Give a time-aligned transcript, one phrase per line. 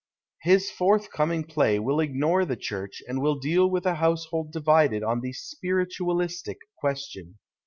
[0.41, 5.21] His forthcoming play will ignore the Church and will deal witii a household divided on
[5.21, 7.37] the" spiritualistic" question.